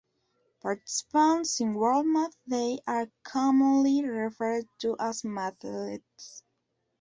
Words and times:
Participants 0.61 1.59
in 1.61 1.75
World 1.75 2.07
Math 2.07 2.35
Day 2.47 2.79
are 2.87 3.11
commonly 3.21 4.03
referred 4.03 4.65
to 4.79 4.95
as 4.99 5.21
mathletes. 5.21 6.41